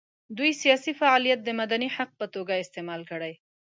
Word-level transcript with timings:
دوی 0.37 0.51
سیاسي 0.61 0.91
فعالیت 1.01 1.39
د 1.43 1.49
مدني 1.61 1.89
حق 1.95 2.09
په 2.19 2.25
توګه 2.35 2.53
استعمال 2.63 3.01
کړي. 3.11 3.33